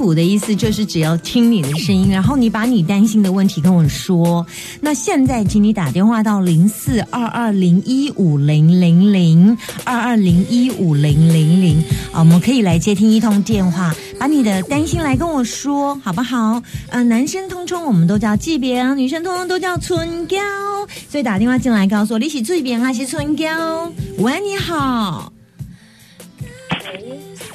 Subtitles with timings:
[0.00, 4.46] 卜的意思就是只要听你的声音，然后你把你担心的问题跟我说。
[4.80, 16.62] 那现在，请你打电话到零四二二零一五零零零二二零一五零零零啊，我们可以来接听一通电话，把你的担心来跟我说，好不好？
[16.88, 20.38] 呃，男生通通我们都叫季别，女生通通都叫春娇，
[21.10, 23.92] 所以打电话进来告诉我，你是季别还是春娇？
[24.16, 25.30] 喂，你好。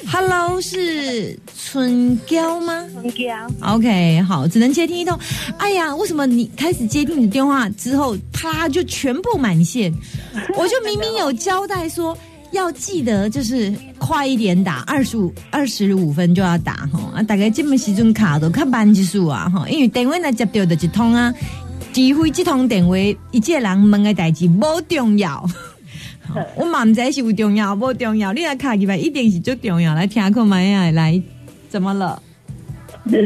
[0.08, 2.84] Hello，是春娇吗？
[2.94, 5.18] 春娇，OK，好，只能接听一通。
[5.58, 9.92] 哎呀，为什么你开始接听你的电话之后，啪就全部满线？
[10.56, 12.16] 我就明明有交代说
[12.52, 17.12] 要记得，就是快一点打，二十五二十五分就要打哈。
[17.16, 21.34] 啊，大概这么时阵卡都看班级数啊哈，因为电话那接到的一通啊，
[21.92, 22.96] 几乎这通电话，
[23.32, 25.44] 一切人问的代志不重要。
[26.56, 29.94] 我嘛唔知是有重要不重要，你来卡起来一定是最重要。
[29.94, 31.20] 来听看麦呀，来，
[31.68, 32.22] 怎么了？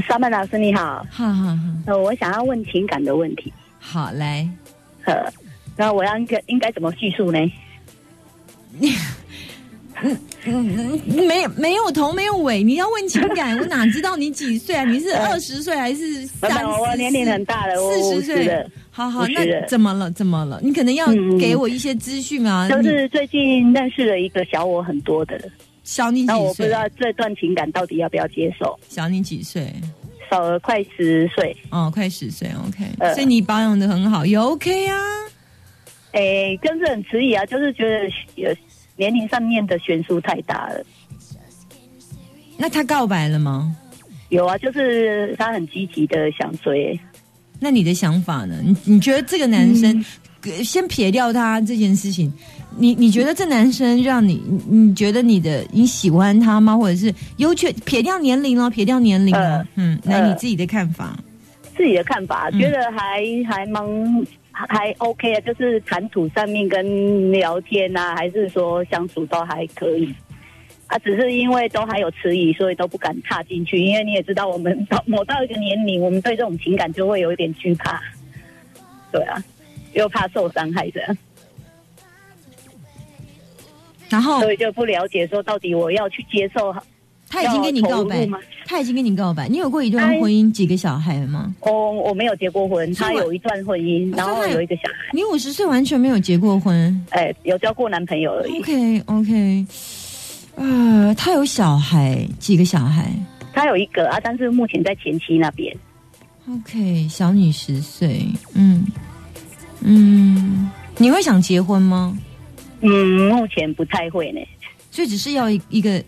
[0.06, 1.58] 沙曼老师你好，哈哈哈。
[1.86, 3.52] 呃，我想要问情感的问题。
[3.78, 4.48] 好，来，
[5.04, 5.14] 呃，
[5.76, 7.38] 那我要应该应该怎么叙述呢？
[10.02, 14.84] 嗯嗯嗯，没没有头没有尾，你要问情感， 我哪知道你几岁啊？
[14.84, 16.64] 你是二十岁还是三？
[16.64, 18.66] 我年龄很大了，四十岁。
[18.90, 20.10] 好好，那怎么了？
[20.10, 20.60] 怎么了？
[20.62, 21.06] 你可能要
[21.38, 22.68] 给我一些资讯啊。
[22.68, 25.40] 就是最近认识了一个小我很多的，
[25.84, 26.34] 小你几岁？
[26.34, 28.78] 那我不知道这段情感到底要不要接受。
[28.88, 29.72] 小你几岁？
[30.30, 31.56] 少了快十岁。
[31.70, 33.14] 哦，快十岁，OK。
[33.14, 34.96] 所以你保养的很好，也 OK 啊。
[36.12, 38.04] 哎，跟着很迟疑啊，就是觉得
[38.34, 38.52] 有
[38.96, 40.84] 年龄上面的悬殊太大了。
[42.56, 43.74] 那他告白了吗？
[44.28, 46.98] 有啊，就是他很积极的想追。
[47.60, 48.56] 那你的想法呢？
[48.64, 50.04] 你你觉得这个男生，
[50.64, 52.32] 先撇掉他这件事情，
[52.76, 56.76] 你你觉得这男生让你，你觉得你的你喜欢他吗？
[56.76, 61.16] 或者是优缺撇掉年龄哦，撇掉年龄啊，嗯，那你自己的看法？
[61.76, 63.82] 自己的看法，觉得还还蛮
[64.50, 70.14] 还 OK 啊，就是谈吐上面跟聊天啊，还是说相处都还可以。
[70.90, 73.78] 啊，只是因为都还有迟疑，所以都不敢踏进去。
[73.78, 78.02] 因为你也知道，我们到 某到一个年龄，我们对这种情感就会有一点惧怕。
[79.12, 79.40] 对啊，
[79.92, 81.16] 又怕受伤害这样。
[84.08, 86.74] 然后，所以就不了解说，到底我要去接受
[87.28, 88.40] 他已经跟你告白吗？
[88.66, 89.46] 他已经跟你告白。
[89.48, 91.54] 你有过一段婚姻，几个小孩吗？
[91.60, 92.92] 哦，我没有结过婚。
[92.94, 95.10] 他有一段婚姻，然后有一个小孩。
[95.12, 97.06] 你五十岁完全没有结过婚？
[97.10, 98.58] 哎，有交过男朋友而已。
[98.58, 99.66] OK，OK。
[100.56, 103.10] 呃，他有小孩，几个小孩？
[103.52, 105.74] 他有一个啊，但是目前在前妻那边。
[106.48, 108.84] OK，小你十岁，嗯
[109.82, 112.16] 嗯，你会想结婚吗？
[112.80, 114.40] 嗯，目前不太会呢。
[114.90, 116.02] 所以只是要一一个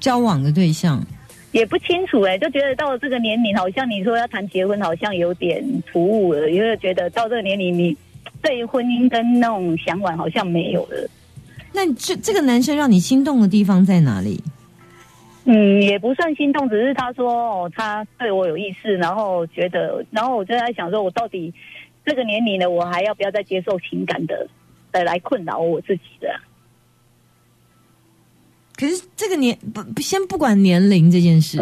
[0.00, 1.04] 交往的对象，
[1.52, 7.96] 也不清楚哎，就觉得到了这个年龄，好像你说要谈结婚，好像有点突兀了，因为觉得到这个年龄，你
[8.42, 11.08] 对婚姻跟那种向往好像没有了。
[11.72, 14.42] 那这这个男生让你心动的地方在哪里？
[15.44, 21.52] 嗯，也不算心动，只是他说哦，他对我有意思，然后觉得，然后我就在想说，我到底
[22.04, 24.46] 这个年龄了，我还要不要再接受情感的
[24.92, 26.28] 的来困扰我自己的？
[28.76, 29.58] 可是这个年
[29.94, 31.58] 不先不管年龄这件事，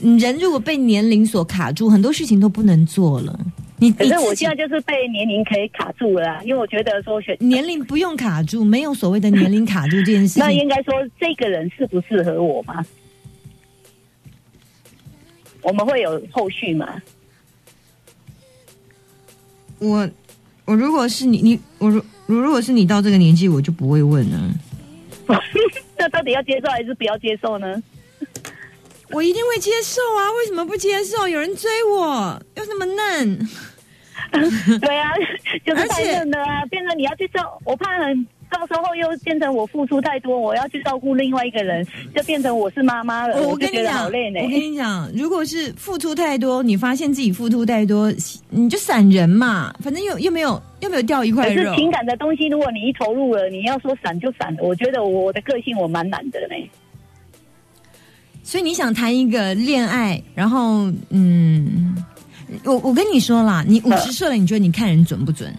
[0.00, 3.38] 人如果被年龄所卡住，很多事情都不能做了。
[3.80, 10.42] 你可是我现在就是被年龄可以卡住了，因为我觉得说选年龄不用卡住，没有所谓的年龄卡住这件事情。
[10.44, 12.84] 那应该说这个人适不适合我吗？
[15.62, 17.02] 我们会有后续吗？
[19.78, 20.08] 我
[20.66, 24.54] 我如果是你，你我如如果是你到这个年纪，我就不会问了。
[25.96, 27.82] 那到底要接受还是不要接受呢？
[29.12, 30.30] 我一定会接受啊！
[30.38, 31.26] 为什么不接受？
[31.26, 33.48] 有人追我，又那么嫩。
[34.80, 35.12] 对啊，
[35.66, 36.64] 就是太嫩了啊！
[36.66, 43.40] 变成你要去照，我怕很到时候又变成我付出太多，我要去照顾另外一个人，就变成我是妈妈了。
[43.48, 48.12] 我跟你讲，我跟你讲，如果是付出太多，你发现自己付出太多，
[48.48, 49.72] 你就散人嘛。
[49.80, 51.62] 反正又又没有又没有掉一块肉。
[51.62, 54.56] 可是情感的东西，如果你一投入了，你要说散就闪。
[54.60, 56.70] 我觉得我的个性我蛮懒的呢。
[58.42, 61.94] 所以你想谈一个恋爱，然后嗯。
[62.64, 65.54] 我我跟你说啦，你五十岁了，你觉得你看人准不准？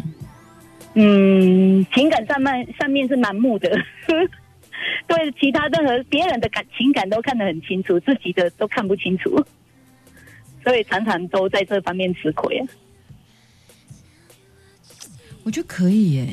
[0.93, 3.69] 嗯，情感上面上面是盲目的，
[5.07, 9.43] 对其他任何别人的感情感都看得很清楚，自己的都看不清楚，
[10.63, 12.67] 所以常常都在这方面吃亏啊。
[15.43, 16.27] 我觉得可以耶。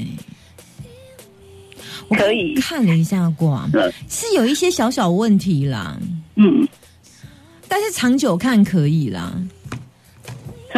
[2.08, 5.98] 我可以看了一下卦，嗯是有一些小小问题啦，
[6.36, 6.66] 嗯，
[7.68, 9.32] 但是长久看可以啦。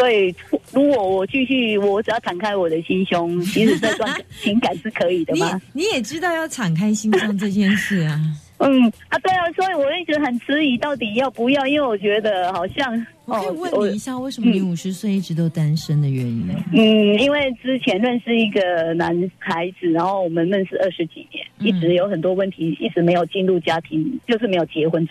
[0.00, 0.34] 所以
[0.72, 4.10] 如果我继续，我只要敞开我的心胸，其实这段
[4.40, 5.60] 情感是可以的 你吗？
[5.74, 8.18] 你也知道要敞开心胸这件事啊。
[8.56, 11.66] 嗯啊，对啊，所以我一直很迟疑，到底要不要？
[11.66, 16.46] 因为我觉得好像我可以问你一下，为什么你五十岁一直都单身的原因？
[16.72, 25.06] 嗯，因为之前认识一个男孩子，然后我们认识二十几年，嗯一直有很多问题，一直没有进入家庭，就是没有结婚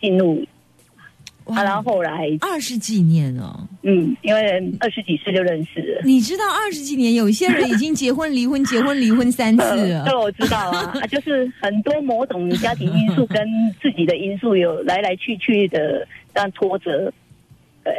[0.00, 0.44] 进入
[1.44, 4.42] 啊，然后后来二十几年哦，嗯，因为
[4.80, 6.00] 二十几岁就认识了。
[6.04, 10.18] 你知道二十几年，有些人已经结婚、离婚、结婚、离婚三次了，对， 了。
[10.20, 13.46] 我知道啊， 啊就是很多某种家庭因素跟
[13.82, 17.12] 自己的因素有来来去去的这样挫折，
[17.84, 17.92] 对，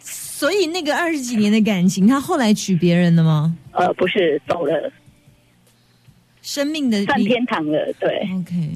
[0.00, 3.56] 所以那个二十几年的感情，他后来娶别人了吗？
[3.72, 4.92] 呃，不是走了
[6.42, 8.08] 生命的上天堂了，对
[8.38, 8.70] ，OK，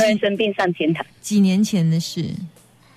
[0.00, 1.04] 因为生病上天堂。
[1.20, 2.24] 几年前的事。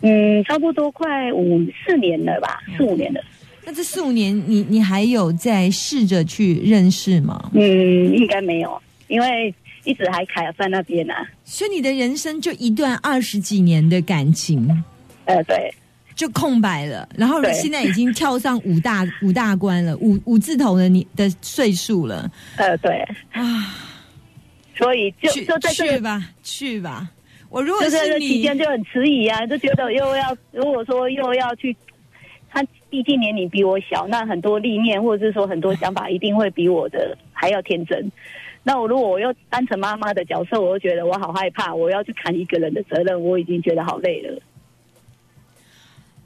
[0.02, 3.22] 嗯，差不多快五四年了吧，四五年了。
[3.66, 7.50] 那这四五年，你你还有在试着去认识吗？
[7.54, 9.56] 嗯，应该没有，因为
[9.86, 11.26] 一直还卡在那边啊。
[11.46, 14.84] 所以你的人生就一段二十几年的感情
[15.24, 15.74] 呃，对，
[16.16, 23.02] 就空白了，然后对现在已经跳上五大五大关了，五五字头的你的岁数了呃，对，
[23.32, 23.74] 啊！
[24.75, 27.10] 所以就就在这个去吧，去吧。
[27.50, 31.75] 我如果就在这期是你，间就很迟疑啊，就觉得又要如果说又要去，
[32.50, 38.12] 他毕竟年龄比我小，那很多历练或者是说很多想法一定会比我的还要天真。
[38.64, 44.42] 那我如果我又当成妈妈的角色，我又觉得我好害怕，我要去扛一个人的责任，我已经觉得好累了。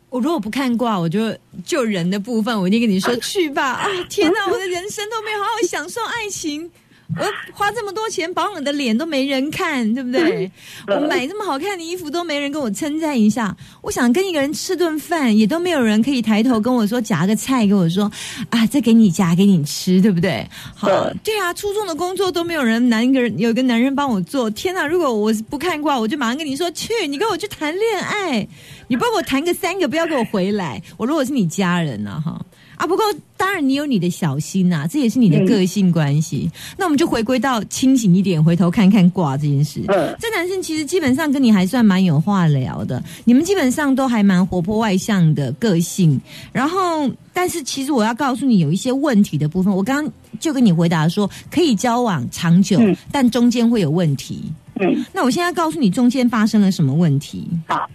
[0.10, 1.36] 我如果不看卦，我就
[1.66, 3.74] 就人的部分，我一定跟你说去吧。
[3.74, 6.72] 啊，天哪，我的人生都没有好好享受爱情。
[7.16, 7.24] 我
[7.54, 10.52] 花这么多钱保养的脸都没人看，对不对？
[10.88, 13.56] 我买这么好看的衣服都没人跟我称赞一下。
[13.82, 18.12] 我想跟一个人吃顿饭，也都没有人可以抬头跟我说夹个菜，跟我说
[18.50, 20.46] 啊，这给你夹给你吃，对不对？
[20.76, 20.90] 好，
[21.24, 24.50] 对啊，初中的工作都没有人男一个人有一个男人帮我做。
[24.50, 28.46] 天哪，如果我不看卦，我就马上跟你说去，你跟我去谈恋爱，
[28.90, 30.82] 你帮我谈个三个，不要给我回来。
[30.98, 32.38] 我如果是你家人呢、哈。
[32.78, 33.04] 啊，不过
[33.36, 36.50] 当然你有你的小心呐、这也是你的个性关系。
[36.78, 39.82] 那我们就回归到清醒一点，回头看看卦这件事。
[39.88, 46.20] 嗯这男生其实基本上跟你还算蛮有话聊的，你们基本上都还蛮活泼外向的个性。
[46.52, 54.44] 然后，但是其实我要告诉你有一些问题的部分，我刚刚就跟你回答说可以交往长久，嗯但中间会有问题。
[54.80, 57.48] 嗯，那我现在告诉你中间发生了什么问题。
[57.66, 57.90] 好，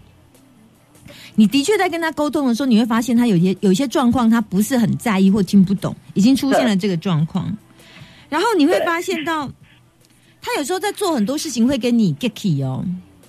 [1.34, 7.56] 你的确在跟他沟通的时候，你会发现他有些有一些状况，他不是很在意或听不懂，已经出现了这个状况。
[8.28, 9.50] 然后你会发现到，
[10.40, 12.84] 他有时候在做很多事情会跟你 get key 哦。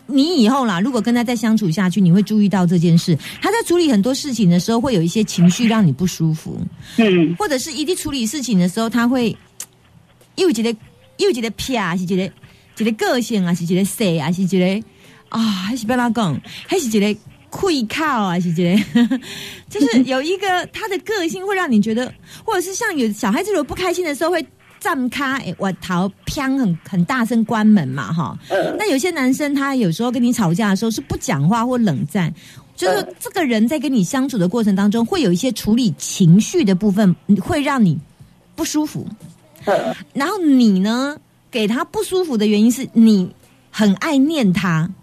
[0.06, 3.18] 你以后啦，如果跟他再相处下去，你会注意到这件事。
[3.42, 6.60] 他在处理很多事情的时候，会有一些情绪让你不舒服，
[6.98, 9.36] 嗯或者是一定处理事情的时候，他会
[10.36, 10.76] 又觉得
[11.18, 12.30] 又觉得撇，是觉得
[12.76, 14.84] 觉得个性啊，是觉得谁啊，是觉得
[15.30, 17.20] 啊，还是不要他讲，还是一个
[17.54, 19.20] 愧靠啊，是一个，
[19.70, 22.12] 就是有一个他的个性会让你觉得，
[22.44, 24.44] 或者是像有小孩子如果不开心的时候会。
[24.80, 28.38] 站咖，哎，我逃，砰，很很大声关门嘛，哈。
[28.50, 32.34] 嗯那有些男生他有时候跟你吵架的时候是不讲话或冷战，
[32.76, 37.98] 就是这个人在跟你相处的过程当中，会有一些处理情绪的部分会让你
[38.58, 39.08] 不舒服。
[39.64, 41.16] 嗯然后你呢，
[41.50, 43.34] 给他不舒服的原因是你
[43.72, 44.94] 很爱念他，嗯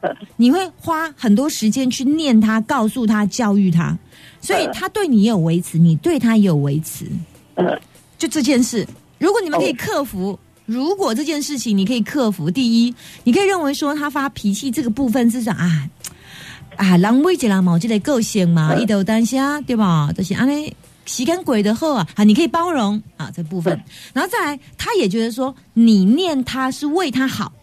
[0.36, 3.96] 你会花很多时间去念他、告诉他、教育他，
[4.40, 7.06] 所以他对你也有维持，你对他也有维持。
[7.56, 7.78] 嗯
[8.16, 8.86] 就这件事，
[9.18, 15.88] 如果你们可以哦克服，如果这件事情你可以克服，第一，你可以认为说他发脾气这个部分是说啊
[16.76, 20.12] 啊，人为一人嘛，有这个个性嘛，嗯伊都有担心啊，对吧？
[20.16, 20.74] 就是安尼。
[21.06, 27.57] 时间鬼的后啊，啊，你可以包容啊这部分，嗯然后再来，他也觉得说你念他是为他好，嗯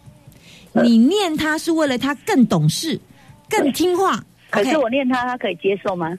[0.82, 2.98] 你念他是为了他更懂事、
[3.48, 4.22] 更听话。
[4.50, 6.16] 可是我念他，他可以接受吗？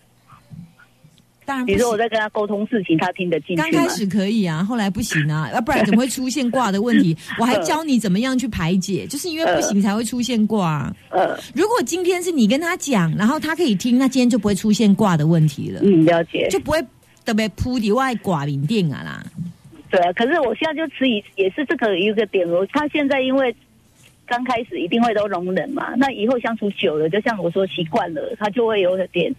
[1.46, 3.62] 当然比如说我在跟他沟通事情，他听得进去？
[3.62, 7.16] 刚开始可以啊，后来不行啊，要不然怎么会出现挂的问题？
[7.40, 10.96] 我还教你怎么样去排解，就是因为不行才会出现挂、啊。
[11.10, 16.86] 呃如果今天是你跟他讲，然后他可以听，那今天就不会出现挂的问题了，嗯了解就不会
[17.24, 19.24] 特别铺底外卦名定啊啦。
[19.90, 22.68] 对啊，可是我现在就迟疑，也是这个一个点哦。
[22.74, 23.56] 他现在因为
[24.28, 29.34] 刚开始一定会都容忍嘛，那以后相处久了，就像我说习惯了，他就会有点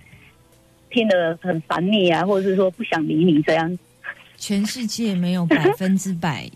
[0.90, 3.78] 听得很烦你啊，或者是说不想理你这样。
[4.36, 6.48] 全世界没有百分之百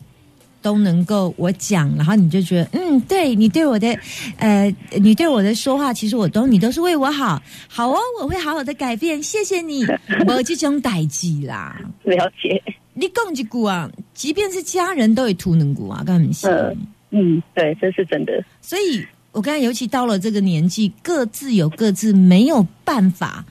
[0.62, 3.98] 都能够我讲，然后你就觉得嗯，对你对我的
[4.38, 9.84] 呃，你对我的说话，其实我都你都是为我好，好哦，我会好好的改变，谢谢你，
[10.26, 11.78] 我这种代际啦。
[12.04, 12.62] 了解，
[12.94, 16.48] 你讲一句啊，即便是家人都会图能股啊，干不行。
[16.48, 16.76] 嗯
[17.12, 18.44] 嗯，对，这是真的。
[18.60, 23.44] 所以我刚才尤其到了这个年纪，各自有各自没有办法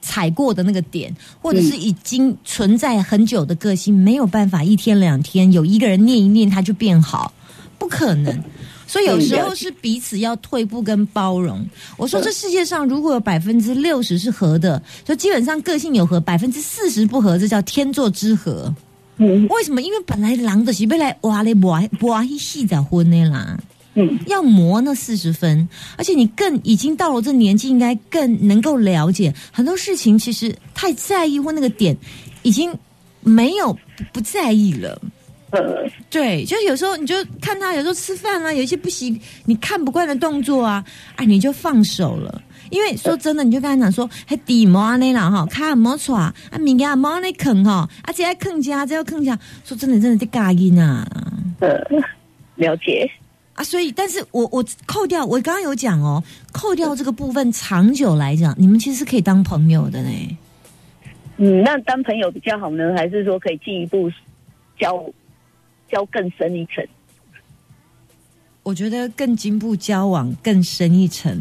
[0.00, 7.32] 踩过的那个点，或者是已经存在很久的个性，没有办法一天两天有一个人念一念他就变好，
[7.78, 8.42] 不可能。
[8.86, 11.66] 所以有时候是彼此要退步跟包容。
[11.96, 18.72] 我说这世界上如果有百分之六十是合的，就基本上个性有合，百分之四十不合，这叫天作之合。
[19.18, 19.80] 嗯为什么？
[19.82, 23.58] 因为本来狼的是被来挖嘞挖挖一细仔婚的啦。
[23.94, 30.18] 嗯要磨那四十分，而且你更已经到了这年纪，应该更能够了解很多事情。
[30.18, 31.96] 其实太在意或那个点，
[32.42, 32.70] 已经
[33.22, 33.74] 没有
[34.12, 35.00] 不在意了。
[35.50, 40.84] 呃对，就是有时候你就看他有时候吃饭啊，有一些不习你看不惯的动作啊，
[41.14, 42.42] 啊，你就放手了。
[42.70, 49.38] 因为说真的，你就跟他讲说，还底毛啊那啦哈，看毛错啊，啊明天毛那啃哈，啊这要啃家，这要啃家。
[49.64, 51.06] 说真的，真的在嘎音啊。
[51.60, 51.80] 呃，
[52.56, 53.08] 了解。
[53.54, 56.22] 啊，所以，但是我我扣掉，我刚刚有讲哦，
[56.52, 60.10] 扣掉这个部分，长久来讲，你们其实是可以当朋友的呢。
[61.36, 64.10] 嗯，那当朋友比较好呢，还是说可以进一步
[64.78, 64.92] 交
[65.90, 66.86] 交更深一层？
[68.62, 71.40] 我觉得更进一步交往更深一层，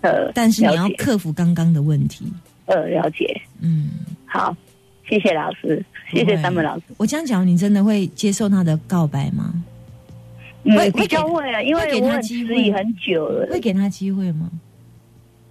[0.00, 2.26] 呃，但是你要克服刚刚的问题。
[2.66, 3.40] 呃了解。
[3.60, 3.90] 嗯，
[4.26, 4.56] 好，
[5.08, 6.82] 谢谢老师，谢谢三门老师。
[6.96, 9.54] 我这样讲，你真的会接受他的告白吗？
[10.64, 13.46] 嗯会，比较会啊，因为我很迟疑很久了。
[13.52, 14.50] 会给他机会吗？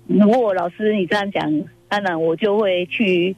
[0.06, 1.50] 如果老师你这样讲，
[1.88, 3.36] 当然我就会去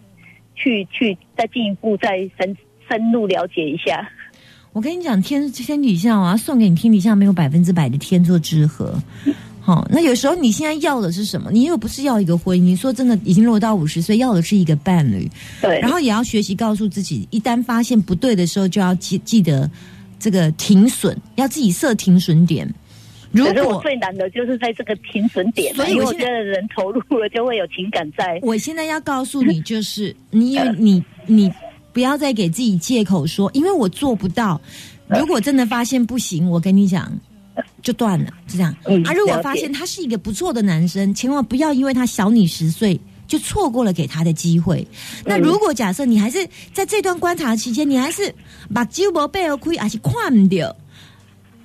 [0.56, 2.58] 去去再进一步再深
[2.90, 4.10] 深入了解一下。
[4.72, 8.94] 我跟你讲，天天底下我要送给你，天底下没有百分之百的天作之合。
[9.62, 11.52] 好，那有时候你现在要的是什么？
[11.52, 15.30] 你又不是要一个婚姻，你说真的，已经落到五十岁，要的是一个伴侣。
[15.62, 19.70] 对，然后也要学习告诉自己，一旦发现不对的时候，就要记记得
[20.18, 22.68] 这个停损，要自己设停损点。
[23.32, 28.40] 如可是我果最难的就是在这个停损点所以我觉得人投入了就会有情感在。
[28.42, 31.52] 我现在要告诉你，就是你因为你你
[31.92, 34.60] 不要再给自己借口说，因为我做不到。
[35.08, 37.12] 如果真的发现不行，我跟你讲，
[37.82, 38.76] 就断了，就这样。
[38.86, 43.00] 嗯啊，如果发现他是一个不错的男生，千万不要因为他小你十岁。
[43.30, 44.88] 就错过了给他的机会。
[45.24, 48.34] 那嗯如果假设你还是在这段观察期间，你还是
[48.74, 50.76] 把酒无背而亏，还是看唔到，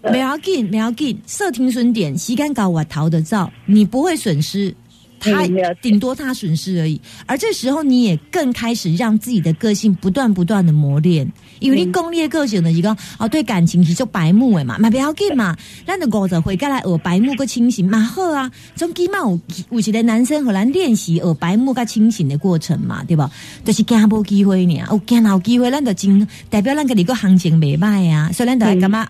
[0.03, 4.77] 不要紧，不要紧，设停损点，时间搞我逃得照，你不会损失。
[5.25, 19.41] 他顶多他损失而已，而这时候你也更开始让自己的个性不断不断的磨练，因为你攻略个性的一个哦，对感情是做白目的嘛，嘛不要紧嘛，咱就五十回过来学白目个清醒嘛好啊，总起码有
[19.71, 23.31] 有一个男生和咱练习学白目个清醒的过程嘛，对吧？
[23.65, 29.09] 就是惊无机会呢，有惊有机会，咱就真代表咱个里个行情袂歹啊，所以咱就爱干嘛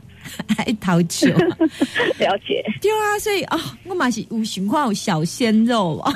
[0.56, 1.28] 爱淘球。
[2.18, 6.12] 了解，对啊，所以啊、我嘛是有情况有小鲜肉啊，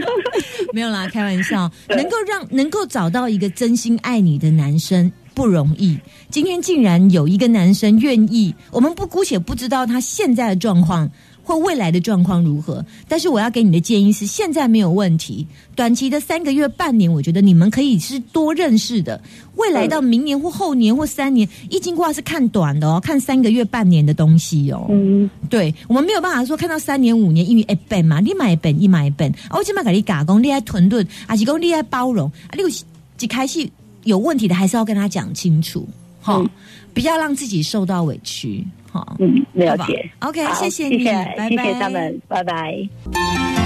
[0.72, 1.70] 没有啦，开玩笑。
[1.88, 5.98] 能够让能够找到一个真心爱你的男生不容易。
[6.30, 11.08] 今天竟然有一个男生愿意，我们不姑且不知道他现在的状况
[11.44, 15.46] 或未来的状况如何，但是我要给你的建议是，现在没有问题，
[15.76, 19.20] 短期的三个月、半年，我觉得你们可以是多认识的。
[19.56, 24.86] 未来到明年或后年或三年，易经卦是看短的哦，看三个月、半年的东西哦。
[24.88, 32.68] 嗯，对我们没有办法说看到三年五年，因为一本嘛，你买本一买本，啊我起码给你打工，你爱屯屯，还是讲你爱包容，啊，你有
[33.20, 33.68] 一开始
[34.04, 35.86] 有问题的，还是要跟他讲清楚，
[36.20, 36.48] 哈、嗯。
[36.92, 40.08] 不要让自己受到委屈，哈、嗯，了解。
[40.20, 43.63] OK，谢谢你谢谢拜拜谢谢他们，拜拜。